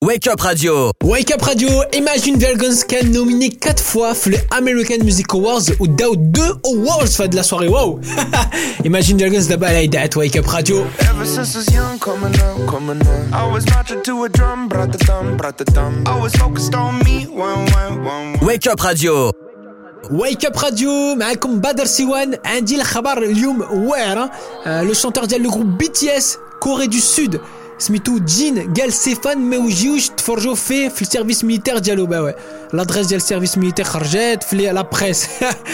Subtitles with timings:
[0.00, 0.91] Wake Up Radio.
[1.03, 5.85] Wake Up Radio, Imagine Dragons can nominé 4 fois pour les American Music Awards ou
[5.87, 7.67] داو 2 awards de la soirée.
[7.67, 7.99] Wow!
[8.83, 10.87] Imagine Dragons d'abord à l'idée Wake Up Radio.
[11.01, 13.31] Ever since I was young, coming up, coming up.
[13.31, 16.03] I was marching to a drum, brought the thumb, brought the thumb.
[16.07, 18.47] Always focused on me, one, one, one, one.
[18.47, 19.31] Wake Up Radio.
[20.09, 24.29] Wake Up Radio معكم بدر سيوان عندي الخبر اليوم واعر
[24.65, 27.41] آه، لو شونتور ديال لو جروب بي تي اس كوري دو سود
[27.80, 32.34] سميتو جين قال ستيفان ما وجيوش تفرجوا فيه في السيرفيس ميليتير ديالو با وي
[32.72, 35.26] لادريس ديال السيرفيس ميليتير خرجت في لا بريس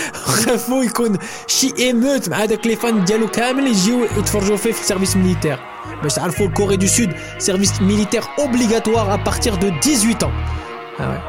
[0.13, 5.17] خافوا يكون شي ايموت مع داك لي فان ديالو كامل يجيو يتفرجوا فيه في السيرفيس
[5.17, 5.59] ميليتير
[6.03, 10.27] باش تعرفوا الكوري دو سود سيرفيس ميليتير اوبليغاتوار ا بارتير دو 18 ans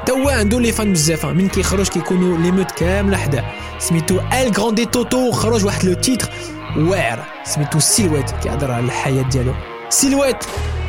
[0.05, 3.43] تا هو عنده لي فان بزاف من كيخرج كيكونوا لي موت كامله حداه
[3.79, 6.29] سميتو ال غراندي توتو خرج واحد لو تيتر
[6.77, 9.53] واعر سميتو سيلويت كيهضر على الحياه ديالو
[9.90, 10.36] سيلويت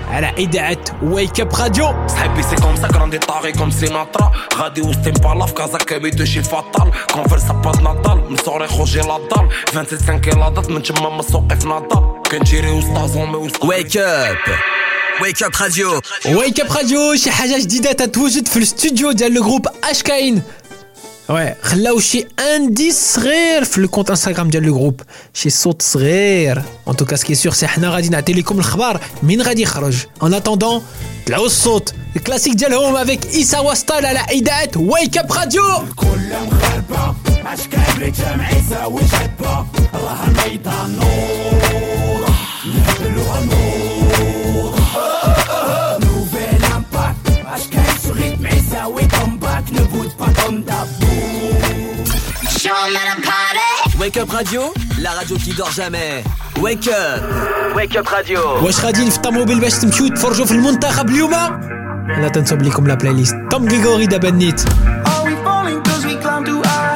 [0.09, 5.19] على اذاعه ويك اب راديو صحابي سي كوم سا كراندي طاغي كوم سيناترا غادي وسط
[5.21, 10.69] بالا في كازا كابيتو شي فاطال كونفرسا باز ناطال من صغري خوجي لادال 27 كيلادات
[10.69, 14.49] من تما ما سوقي في ناطال كنجيري وسط زومي وسط Wake Up.
[15.21, 16.01] Wake Up Radio.
[16.35, 20.41] ويك اب راديو شي حاجة جديده تتوجد في الاستوديو ديال لو جروب اش كاين
[21.28, 25.00] وي خلاو شي انديس صغير في الكونت انستغرام ديال لو جروب
[25.34, 29.62] شي صوت صغير ان توكا سكي سور سي حنا غادي نعطي لكم الخبر من غادي
[29.62, 30.82] يخرج ان اتوندون
[31.26, 35.62] طلعوا الصوت الكلاسيك ديالهم افيك ايسا وستال على اذاعه ويك اب راديو
[35.96, 37.14] كل مخربة
[37.46, 42.28] اشكال رجام عيسى وشبة راها الميدان نور
[42.74, 43.87] نهبلوها نور
[53.98, 54.72] Wake Up Radio.
[55.00, 56.22] La radio qui dort jamais.
[56.60, 57.22] Wake Up.
[57.74, 58.62] Wake Up Radio.
[58.62, 61.30] واش غاديين في الطوموبيل باش تمشيو تفرجوا في المنتخب اليوم
[62.20, 66.16] لا تنسوا لكم لا بلاي ليست توم غريغوري دابا نيت Are we falling cause we
[66.22, 66.62] climb too high?
[66.62, 66.87] Are we frozen